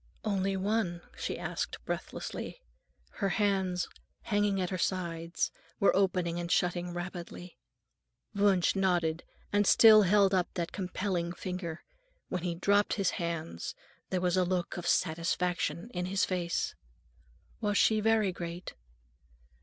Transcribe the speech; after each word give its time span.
"Only 0.25 0.57
one?" 0.57 1.03
she 1.15 1.37
asked 1.37 1.77
breathlessly; 1.85 2.63
her 3.17 3.29
hands, 3.29 3.87
hanging 4.23 4.59
at 4.59 4.71
her 4.71 4.77
sides, 4.79 5.51
were 5.79 5.95
opening 5.95 6.39
and 6.39 6.51
shutting 6.51 6.91
rapidly. 6.91 7.59
Wunsch 8.33 8.75
nodded 8.75 9.23
and 9.53 9.67
still 9.67 10.01
held 10.01 10.33
up 10.33 10.51
that 10.55 10.71
compelling 10.71 11.33
finger. 11.33 11.83
When 12.29 12.41
he 12.41 12.55
dropped 12.55 12.93
his 12.93 13.11
hands, 13.21 13.75
there 14.09 14.21
was 14.21 14.37
a 14.37 14.43
look 14.43 14.75
of 14.75 14.87
satisfaction 14.87 15.91
in 15.93 16.07
his 16.07 16.25
face. 16.25 16.73
"Was 17.59 17.77
she 17.77 17.99
very 17.99 18.31
great?" 18.31 18.73